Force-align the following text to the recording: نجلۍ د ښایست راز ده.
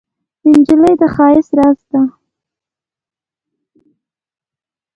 نجلۍ 0.51 0.93
د 1.01 1.03
ښایست 1.15 1.51
راز 1.57 1.79
ده. 1.91 2.01